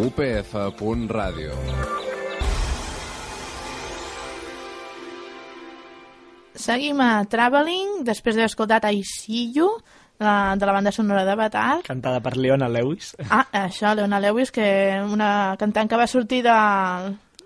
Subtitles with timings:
[0.00, 1.52] UPF.ràdio
[6.60, 9.68] Seguim a Traveling, després d'haver escoltat I See You,
[10.20, 11.80] la, de la banda sonora d'Avatar.
[11.86, 13.14] Cantada per Leona Lewis.
[13.30, 14.66] Ah, això, Leona Lewis, que
[15.06, 16.56] una cantant que va sortir de,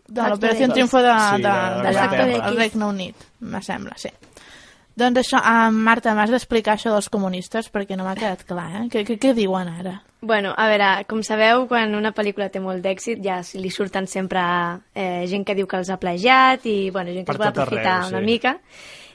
[0.08, 0.70] de l'Operació.
[0.72, 2.56] Triunfo de, Sí, de, de- de, de de, X.
[2.58, 4.10] Regne Unit, me sembla, sí.
[4.94, 8.82] Doncs això, ah, Marta, m'has d'explicar això dels comunistes perquè no m'ha quedat clar, eh?
[8.92, 9.96] Què, què, què diuen ara?
[10.24, 14.40] Bueno, a veure, com sabeu, quan una pel·lícula té molt d'èxit ja li surten sempre
[14.94, 17.50] eh, gent que diu que els ha plagiat i bueno, gent que Per es vol
[17.50, 18.28] aprofitar arreu, una sí.
[18.30, 18.54] mica.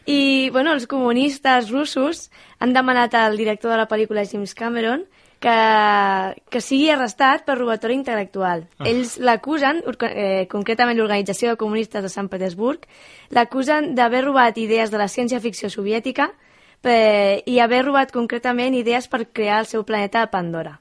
[0.09, 2.27] I bueno, els comunistes russos
[2.59, 5.07] han demanat al director de la pel·lícula James Cameron
[5.39, 8.65] que, que sigui arrestat per robatori intel·lectual.
[8.77, 8.87] Ah.
[8.89, 12.83] Ells l'acusen, eh, concretament l'Organització de Comunistes de Sant Petersburg,
[13.31, 16.31] l'acusen d'haver robat idees de la ciència-ficció soviètica
[16.83, 20.79] eh, i haver robat concretament idees per crear el seu planeta Pandora.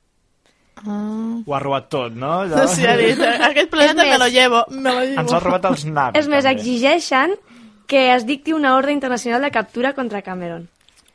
[0.79, 1.39] Ah.
[1.45, 2.41] Ho ha robat tot, no?
[2.45, 2.67] Allò?
[2.71, 3.19] Sí, ha dit,
[3.51, 5.21] aquest planeta És me més- lo llevo, me lo llevo.
[5.23, 6.19] Ens ha robat els navis.
[6.21, 6.59] És més, també.
[6.61, 7.35] exigeixen
[7.89, 10.69] que es dicti una ordre internacional de captura contra Cameron.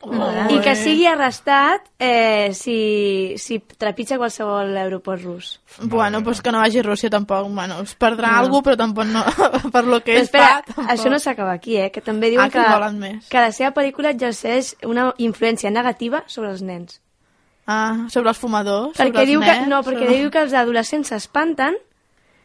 [0.04, 5.60] Oh, I que sigui arrestat eh, si, si trepitja qualsevol aeroport rus.
[5.80, 7.48] Bueno, pues que no vagi a Rússia tampoc.
[7.48, 8.38] Bueno, es perdrà No.
[8.44, 9.22] alguna però tampoc no,
[9.72, 10.62] per lo que Però espera, fa.
[10.74, 10.90] Tampoc.
[10.92, 11.90] això no s'acaba aquí, eh?
[11.90, 16.50] Que també diuen Ah, que que, que la seva pel·lícula exerceix una influència negativa sobre
[16.50, 17.00] els nens.
[17.66, 19.58] Ah, sobre els fumadors, sobre Perquè els diu nens...
[19.64, 20.18] que, no, perquè sobre...
[20.18, 21.76] diu que els adolescents s'espanten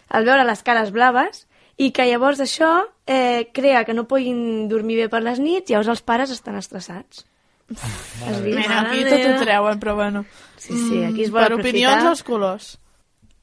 [0.09, 4.95] al veure les cares blaves i que llavors això eh, crea que no puguin dormir
[5.03, 7.25] bé per les nits i llavors els pares estan estressats.
[7.69, 8.57] Has vist?
[8.57, 10.25] Mira, aquí tot ho treuen, però bueno.
[10.57, 12.11] Sí, sí, aquí es Mm, vol Per opinions aprofitar.
[12.11, 12.79] els colors.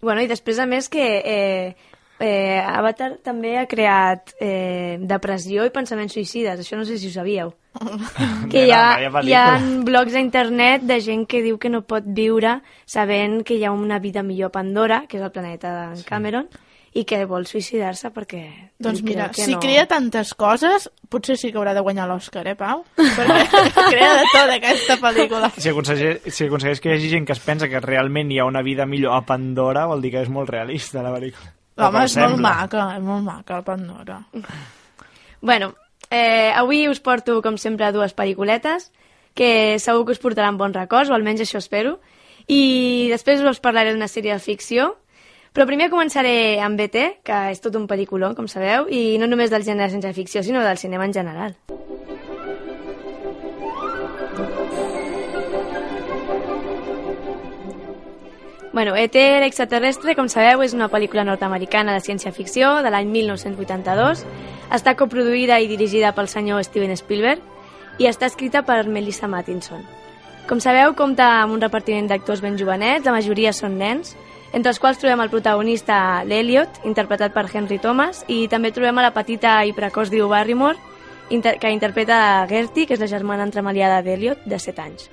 [0.02, 1.76] Bueno, i després, a més, que eh,
[2.20, 6.60] eh, Avatar també ha creat eh, depressió i pensaments suïcides.
[6.60, 7.54] Això no sé si ho sabíeu.
[8.50, 12.04] que hi ha, hi ha blogs a internet de gent que diu que no pot
[12.06, 16.02] viure sabent que hi ha una vida millor a Pandora, que és el planeta d'en
[16.08, 16.48] Cameron,
[16.96, 18.42] i que vol suïcidar-se perquè...
[18.80, 19.60] Doncs mira, que si no.
[19.60, 22.84] crea tantes coses, potser sí que haurà de guanyar l'Òscar, eh, Pau?
[22.96, 25.50] Perquè crea de tot aquesta pel·lícula.
[25.58, 28.48] Si aconsegueix, si aconsegueix que hi hagi gent que es pensa que realment hi ha
[28.48, 31.52] una vida millor a Pandora, vol dir que és molt realista la pel·lícula.
[31.76, 34.22] Home, és molt maca, és molt maca, Pandora.
[35.44, 35.74] Bueno,
[36.08, 38.88] eh, avui us porto, com sempre, dues pel·lículetes
[39.36, 41.98] que segur que us portaran bons records, o almenys això espero.
[42.48, 44.94] I després us parlaré d'una sèrie de ficció.
[45.56, 49.48] Però primer començaré amb BT, que és tot un pel·lículon, com sabeu, i no només
[49.48, 51.54] del gènere ciència ficció, sinó del cinema en general.
[58.76, 59.16] Bueno, E E.T.
[59.40, 64.26] l'extraterrestre, com sabeu, és una pel·lícula nord-americana de ciència-ficció de l'any 1982.
[64.76, 67.40] Està coproduïda i dirigida pel senyor Steven Spielberg
[67.96, 69.80] i està escrita per Melissa Mattinson.
[70.46, 74.12] Com sabeu, compta amb un repartiment d'actors ben jovenets, la majoria són nens,
[74.56, 79.04] entre els quals trobem el protagonista l'Eliot, interpretat per Henry Thomas, i també trobem a
[79.04, 80.80] la petita i precoç Drew Barrymore,
[81.28, 85.10] inter que interpreta Gertie, que és la germana entremaliada d'Eliot, de 7 anys.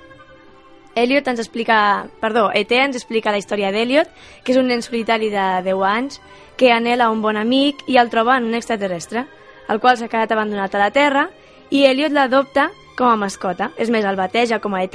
[0.94, 4.08] Elliot ens explica, perdó, ET ens explica la història d'Elliot,
[4.44, 6.20] que és un nen solitari de 10 anys
[6.56, 9.26] que anela un bon amic i el troba en un extraterrestre,
[9.68, 11.28] el qual s'ha quedat abandonat a la Terra
[11.70, 13.72] i Elliot l'adopta com a mascota.
[13.76, 14.94] És més, el bateja com a ET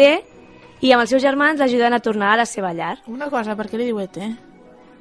[0.82, 2.98] i amb els seus germans l'ajuden a tornar a la seva llar.
[3.08, 4.18] Una cosa, per què li diu E ET?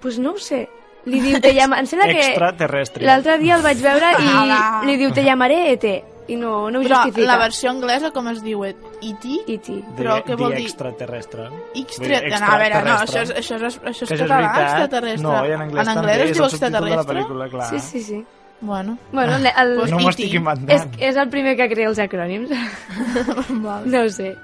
[0.00, 0.68] Pues no ho sé.
[1.06, 1.78] Li diu, te llama...
[1.80, 3.04] Em sembla que Extraterrestre.
[3.06, 4.82] l'altre dia el vaig veure i Ah.
[4.84, 5.84] li diu, te llamaré ET.
[6.28, 7.26] I no, no ho Però justifica.
[7.26, 8.62] la versió anglesa com es diu?
[8.66, 9.44] E E.T.?
[9.48, 9.78] E.T.
[9.96, 10.66] Però The- què vol dir?
[10.66, 11.46] extraterrestre.
[11.74, 12.04] Extra...
[12.04, 13.38] Vull dir, No, a veure, no, això és, extraterrestre.
[13.38, 14.66] això és, això és és català, veritat.
[14.66, 15.22] extraterrestre.
[15.22, 17.22] No, i en anglès, en també, anglès es és diu el subtítol de la extraterrestre?
[17.24, 17.70] pel·lícula, clar.
[17.70, 18.24] Sí, sí, sí.
[18.60, 20.94] Bueno, Bueno, el, Pues No m'ho estic És, inventant.
[21.00, 22.50] és el primer que crea els acrònims.
[23.86, 24.36] no ho sé.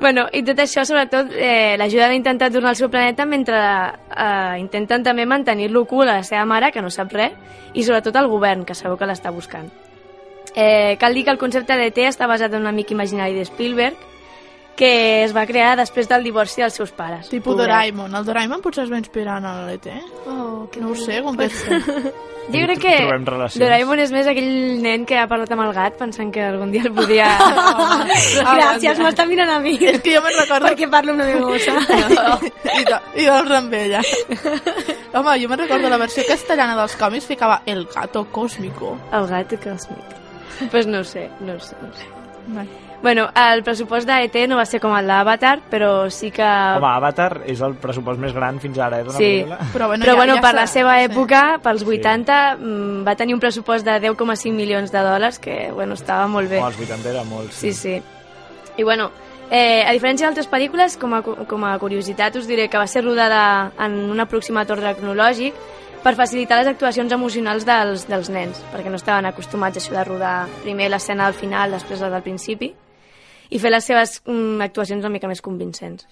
[0.00, 4.56] Bueno, i tot això, sobretot, eh, l'ajuden a intentar tornar al seu planeta mentre eh,
[4.58, 7.36] intenten també mantenir-lo ocult a la seva mare, que no sap res,
[7.74, 9.68] i sobretot al govern, que sabeu que l'està buscant.
[10.56, 14.00] Eh, cal dir que el concepte d'ET està basat en un amic imaginari de Spielberg,
[14.80, 17.28] que es va crear després del divorci dels seus pares.
[17.28, 17.66] Pobret.
[17.66, 18.14] Doraemon.
[18.16, 19.86] El Doraemon potser es va inspirar en l'ET.
[20.24, 21.82] Oh, que No ho sé, com pot ser.
[22.50, 22.94] Jo crec que.
[23.60, 24.48] Doraemon és més aquell
[24.82, 27.28] nen que ha parlat amb el gat pensant que algun dia el podia...
[28.56, 29.76] Gràcies, m'està mirant a mi.
[29.76, 30.66] És que jo me'n recordo...
[30.70, 31.76] Perquè parlo amb la meva gossa.
[32.80, 34.02] I, do, i doncs amb ella.
[35.12, 38.96] Home, jo me'n recordo la versió castellana dels còmics ficava El gato cósmico.
[39.12, 40.16] el gat còsmic.
[40.60, 42.08] Doncs pues no sé, no sé, no sé.
[42.48, 42.89] Vale.
[43.02, 46.44] Bueno, el pressupost d'ET no va ser com el d'Avatar, però sí que...
[46.44, 49.30] Home, Avatar és el pressupost més gran fins ara, eh, d'una Sí.
[49.40, 49.58] pel·lícula.
[49.72, 51.06] Però bueno, Però ja, bueno, ja per s'ha- la seva sí.
[51.08, 55.94] època, pels 80, mm, va tenir un pressupost de 10,5 milions de dòlars, que bueno,
[55.94, 56.60] estava molt bé.
[56.60, 58.02] Oh, als 80 era molt, Sí, sí.
[58.76, 59.10] I bueno,
[59.50, 63.02] eh, a diferència d'altres pel·lícules, com a, com a curiositat us diré que va ser
[63.02, 65.54] rodada en un aproximat ordre cronològic
[66.02, 70.04] per facilitar les actuacions emocionals dels, dels nens, perquè no estaven acostumats a això de
[70.04, 72.74] rodar primer l'escena al final, després la del principi,
[73.50, 76.06] i fer les seves mm, actuacions una mica més convincents.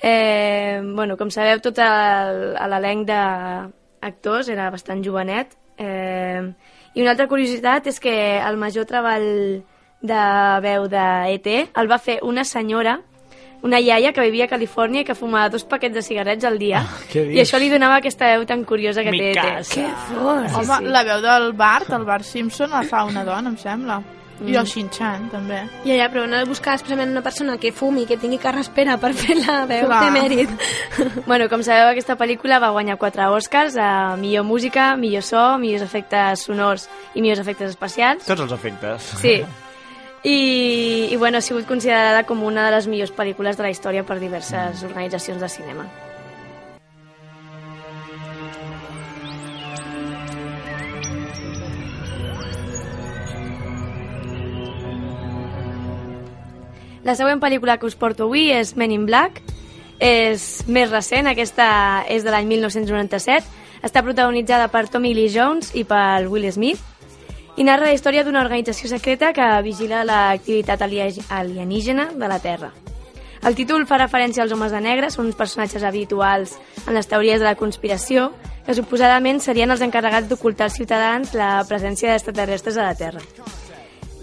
[0.00, 5.56] Eh, bueno, com sabeu, tot el- l'elenc d'actors era bastant jovenet.
[5.78, 6.42] Eh,
[6.94, 9.62] I una altra curiositat és que el major treball
[10.00, 10.22] de
[10.62, 11.04] veu de
[11.34, 11.70] E.T.
[11.76, 13.00] el va fer una senyora,
[13.62, 16.84] una iaia que vivia a Califòrnia i que fumava dos paquets de cigarrets al dia.
[17.12, 19.40] què I això li donava aquesta veu tan curiosa que Mi té E.T.
[19.42, 19.74] casa.
[19.74, 20.54] Que fort!
[20.54, 20.84] Home, Sí, sí.
[20.94, 24.00] la veu del Bart, el Bart Simpson, la fa una dona, em sembla.
[24.40, 24.56] I Mm.
[24.60, 25.62] el Shin-Chan, també.
[25.84, 29.12] Ja, ja, però no de buscar expressament una persona que fumi, que tingui carraspera per
[29.14, 30.04] fer la veu Clar.
[30.04, 30.50] de mèrit.
[31.26, 35.82] Bueno, com sabeu, aquesta pel·lícula va guanyar quatre Oscars a millor música, millor so, millors
[35.82, 38.24] efectes sonors i millors efectes especials.
[38.26, 39.02] Tots els efectes.
[39.20, 39.42] Sí.
[40.24, 44.02] I, I bueno, ha sigut considerada com una de les millors pel·lícules de la història
[44.04, 45.86] per diverses organitzacions de cinema.
[57.08, 59.40] La següent pel·lícula que us porto avui és Men in Black.
[59.98, 63.48] És més recent, aquesta és de l'any 1997.
[63.80, 66.82] Està protagonitzada per Tommy Lee Jones i per Will Smith
[67.56, 72.70] i narra la història d'una organització secreta que vigila l'activitat alie- alienígena de la Terra.
[73.42, 77.40] El títol fa referència als homes de negre, són uns personatges habituals en les teories
[77.40, 78.32] de la conspiració,
[78.66, 83.24] que suposadament serien els encarregats d'ocultar als ciutadans la presència d'extraterrestres a la Terra.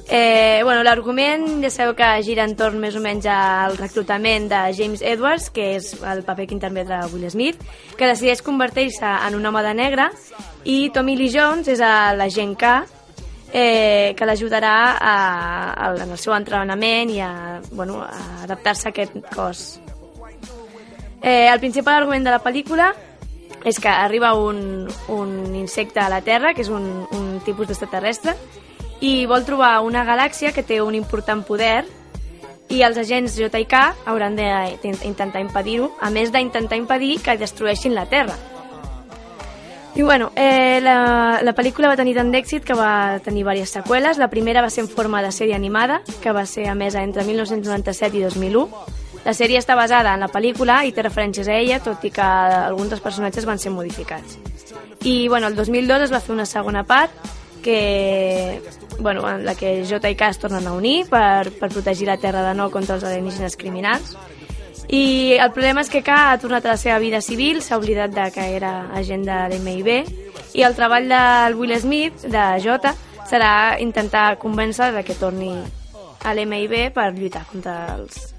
[0.07, 5.01] Eh, bueno, L'argument ja sabeu que gira entorn més o menys al reclutament de James
[5.01, 7.57] Edwards, que és el paper que interpreta Will Smith,
[7.97, 10.05] que decideix convertir-se en un home de negre,
[10.63, 12.75] i Tommy Lee Jones és a l'agent K,
[13.51, 19.17] eh, que l'ajudarà a- en el seu entrenament i a, bueno, a adaptar-se a aquest
[19.33, 19.79] cos.
[21.23, 22.91] Eh, el principal argument de la pel·lícula
[23.65, 28.35] és que arriba un, un insecte a la Terra, que és un, un tipus d'extraterrestre,
[29.05, 31.85] i vol trobar una galàxia que té un important poder
[32.73, 33.61] i els agents J
[34.09, 38.35] hauran d'intentar impedir-ho, a més d'intentar impedir que destrueixin la Terra.
[39.95, 44.17] I bueno, eh, la, la pel·lícula va tenir tant d'èxit que va tenir diverses seqüeles.
[44.19, 48.17] La primera va ser en forma de sèrie animada, que va ser emesa entre 1997
[48.17, 48.65] i 2001.
[49.23, 52.25] La sèrie està basada en la pel·lícula i té referències a ella, tot i que
[52.25, 54.35] alguns dels personatges van ser modificats.
[55.05, 57.13] I bueno, el 2002 es va fer una segona part
[57.63, 58.61] que,
[58.99, 62.17] bueno, en la que J i K es tornen a unir per, per protegir la
[62.17, 64.15] Terra de nou contra els alienígenes criminals.
[64.87, 68.13] I el problema és que K ha tornat a la seva vida civil, s'ha oblidat
[68.13, 69.89] de que era agent de l'MIB,
[70.55, 72.93] i el treball del Will Smith, de J,
[73.25, 75.49] serà intentar convèncer de que torni
[76.25, 78.35] a l'MIB per lluitar contra els,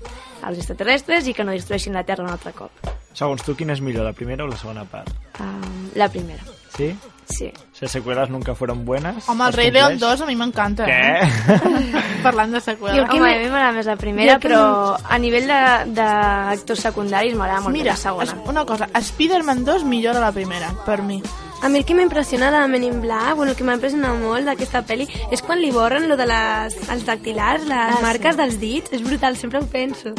[0.46, 2.70] els extraterrestres i que no destrueixin la Terra un altre cop.
[3.16, 5.10] Segons tu, quina és millor, la primera o la segona part?
[5.40, 6.42] Um, la primera,
[6.76, 6.90] Sí?
[7.32, 7.50] sí.
[7.76, 9.28] Si las secuelas nunca fueron buenas.
[9.28, 10.10] Home, el ¿las Rei León compleix?
[10.12, 10.86] 2 a mi m'encanta.
[10.86, 11.22] Què?
[11.22, 12.20] Eh?
[12.24, 12.96] Parlant de seqüela.
[12.96, 16.80] Jo, Home, a mi m'agrada més la primera, Jo que però a nivell de- d'actors
[16.80, 18.24] secundaris m'agrada molt Mira, la segona.
[18.32, 21.20] es- una cosa, Spider-Man 2 millora la primera, per mi.
[21.62, 24.44] A mi el que m'impressiona de Men in Black, bueno, el que m'ha impressionat molt
[24.48, 28.02] d'aquesta pel·li, és quan li borren lo de les, els dactilars, les Ah, sí.
[28.02, 28.92] marques dels dits.
[28.92, 30.12] És brutal, sempre ho penso.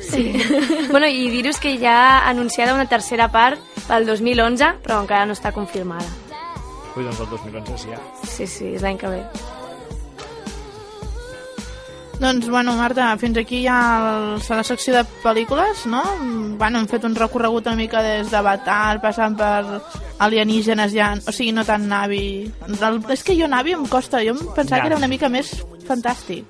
[0.00, 0.32] Sí.
[0.90, 5.34] bueno, i dir-vos que ja ha anunciada una tercera part pel 2011, però encara no
[5.34, 6.06] està confirmada.
[7.00, 8.00] Ui, doncs el 2011 sí, ja.
[8.28, 9.22] Sí, sí, és l'any que ve.
[12.20, 13.78] Doncs, bueno, Marta, fins aquí ja
[14.36, 16.02] el, la secció de pel·lícules, no?
[16.60, 19.80] Bueno, hem fet un recorregut una mica des d'Avatar, passant per
[20.20, 22.50] alienígenes ja, o sigui, no tan navi.
[22.68, 24.84] El, és que jo navi em costa, jo em pensava Ja.
[24.84, 25.54] que era una mica més
[25.88, 26.44] fantàstic.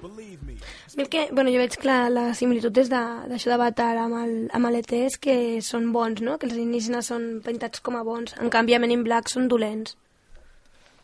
[0.98, 4.34] El que, bueno, jo veig que la, la similitud és de- d'això d'Avatar amb el,
[4.52, 6.34] amb l'ET és que són bons, no?
[6.36, 8.34] Que els alienígenes són pintats com a bons.
[8.42, 9.94] En canvi, a Men in Black són dolents.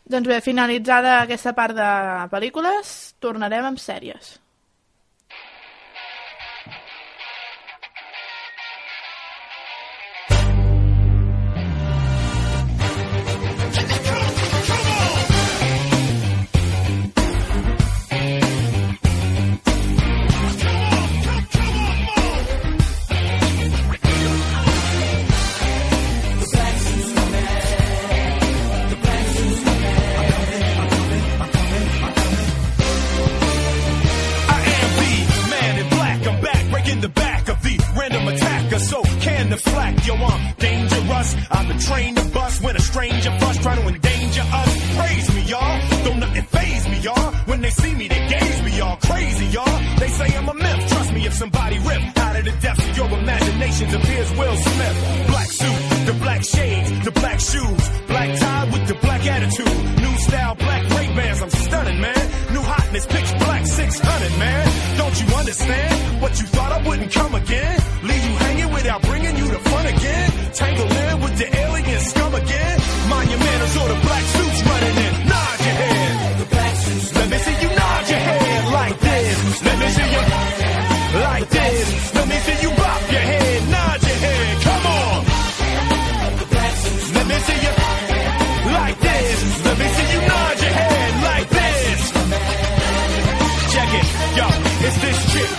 [0.07, 1.87] Doncs bé, finalitzada aquesta part de
[2.31, 4.37] pel·lícules, tornarem amb sèries.
[64.27, 64.97] 600, man.
[64.97, 66.21] Don't you understand?
[66.21, 67.79] What you thought I wouldn't come again?
[68.03, 70.31] Leave you hanging without bringing you to fun again?
[70.53, 72.77] Tangle in with the alien scum again?
[73.07, 75.13] Monumentals or the black suits running in.
[75.27, 76.07] Nod your head.
[77.17, 79.63] Let me see you nod your head like this.
[79.65, 80.23] Let me see you
[81.27, 82.15] like this.
[82.15, 82.56] Let me see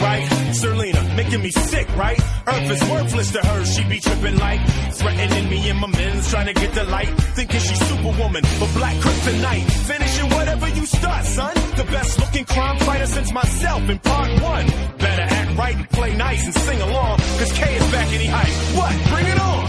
[0.01, 0.55] right?
[0.55, 2.21] Serlena, making me sick, right?
[2.47, 4.61] Earth is worthless to her, she be tripping like
[4.99, 8.97] threatening me and my men's trying to get the light, thinking she's superwoman, but black
[8.97, 9.71] kryptonite.
[9.87, 11.55] Finishing whatever you start, son.
[11.77, 14.67] The best looking crime fighter since myself in part one.
[14.99, 18.55] Better act right and play nice and sing along, cause K is back any height.
[18.79, 18.95] What?
[19.13, 19.65] Bring it on!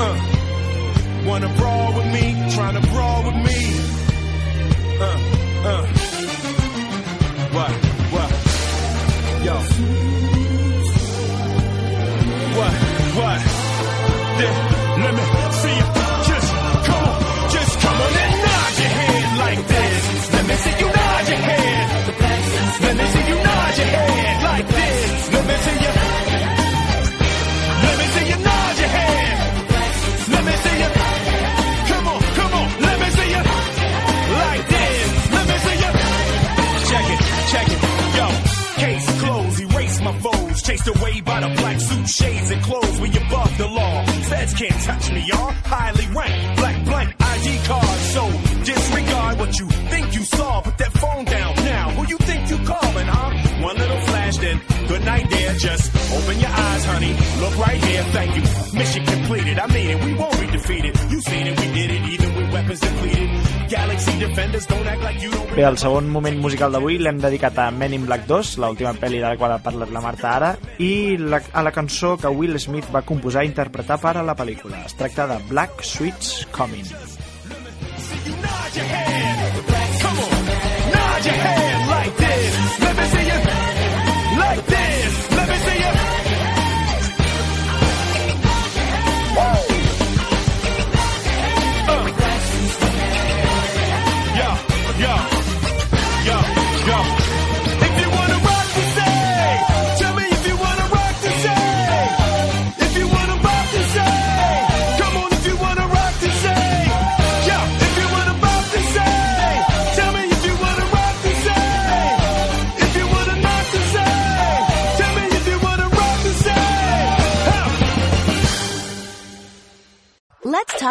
[0.00, 0.32] Uh.
[1.26, 2.34] Wanna brawl with me?
[2.54, 3.60] Tryna brawl with me?
[5.00, 5.18] Uh,
[5.68, 5.86] uh.
[7.52, 7.72] What?
[8.12, 8.45] What?
[9.46, 9.54] Yo.
[12.58, 12.74] What?
[13.14, 13.40] What?
[14.98, 15.35] Let me
[44.76, 45.50] can't touch me, y'all.
[45.64, 46.56] Highly ranked.
[46.56, 47.98] Black blank ID card.
[48.14, 48.30] So
[48.64, 50.60] disregard what you think you saw.
[50.60, 51.90] Put that phone down now.
[51.90, 53.62] Who you think you calling, huh?
[53.62, 55.54] One little flash, then good night there.
[55.54, 57.12] Just open your eyes, honey.
[57.40, 58.02] Look right here.
[58.16, 58.42] Thank you.
[58.78, 59.58] Mission completed.
[59.58, 60.04] I mean it.
[60.04, 60.94] We won't be defeated.
[61.10, 61.60] You seen it.
[61.60, 62.02] We did it.
[62.10, 63.35] Even with weapons depleted.
[65.56, 69.22] Bé, el segon moment musical d'avui l'hem dedicat a Men in Black 2, l'última pel·li
[69.22, 72.58] de la qual ha parlat la Marta ara, i la, a la cançó que Will
[72.60, 74.84] Smith va composar i interpretar per a la pel·lícula.
[74.84, 76.84] Es tracta de Black Sweets Coming.
[78.26, 79.15] Nod your head.